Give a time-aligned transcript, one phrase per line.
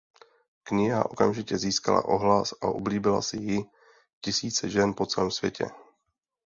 [0.63, 3.63] Kniha okamžitě získala ohlas a oblíbila si ji
[4.21, 5.65] tisíce žen po celém světě.